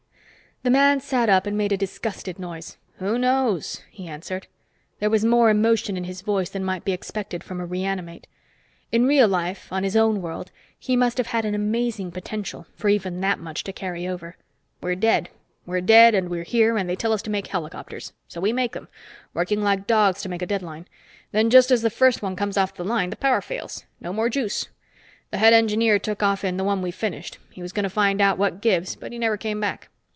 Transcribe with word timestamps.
The 0.63 0.69
man 0.69 0.99
sat 0.99 1.27
up 1.27 1.47
and 1.47 1.57
made 1.57 1.71
a 1.71 1.77
disgusted 1.77 2.37
noise. 2.37 2.77
"Who 2.97 3.17
knows?" 3.17 3.81
he 3.89 4.07
answered. 4.07 4.45
There 4.99 5.09
was 5.09 5.25
more 5.25 5.49
emotion 5.49 5.97
in 5.97 6.03
his 6.03 6.21
voice 6.21 6.51
than 6.51 6.63
might 6.63 6.85
be 6.85 6.91
expected 6.91 7.43
from 7.43 7.59
a 7.59 7.65
reanimate; 7.65 8.27
in 8.91 9.07
real 9.07 9.27
life 9.27 9.73
on 9.73 9.83
his 9.83 9.95
own 9.95 10.21
world, 10.21 10.51
he 10.77 10.95
must 10.95 11.17
have 11.17 11.25
had 11.25 11.45
an 11.45 11.55
amazing 11.55 12.11
potential 12.11 12.67
for 12.75 12.89
even 12.89 13.21
that 13.21 13.39
much 13.39 13.63
to 13.63 13.73
carry 13.73 14.07
over. 14.07 14.37
"We're 14.83 14.93
dead. 14.93 15.29
We're 15.65 15.81
dead, 15.81 16.13
and 16.13 16.29
we're 16.29 16.43
here, 16.43 16.77
and 16.77 16.87
they 16.87 16.95
tell 16.95 17.11
us 17.11 17.23
to 17.23 17.31
make 17.31 17.47
helicopters. 17.47 18.13
So 18.27 18.39
we 18.39 18.53
make 18.53 18.73
them, 18.73 18.87
working 19.33 19.63
like 19.63 19.87
dogs 19.87 20.21
to 20.21 20.29
make 20.29 20.43
a 20.43 20.45
deadline. 20.45 20.87
Then, 21.31 21.49
just 21.49 21.71
as 21.71 21.81
the 21.81 21.89
first 21.89 22.21
one 22.21 22.35
comes 22.35 22.55
off 22.55 22.75
the 22.75 22.83
line, 22.85 23.09
the 23.09 23.15
power 23.15 23.41
fails. 23.41 23.83
No 23.99 24.13
more 24.13 24.29
juice. 24.29 24.67
The 25.31 25.39
head 25.39 25.53
engineer 25.53 25.97
took 25.97 26.21
off 26.21 26.43
in 26.43 26.57
the 26.57 26.63
one 26.63 26.83
we 26.83 26.91
finished. 26.91 27.39
He 27.49 27.63
was 27.63 27.73
going 27.73 27.81
to 27.83 27.89
find 27.89 28.21
out 28.21 28.37
what 28.37 28.61
gives, 28.61 28.95
but 28.95 29.11
he 29.11 29.17
never 29.17 29.37
came 29.37 29.59
back. 29.59 29.87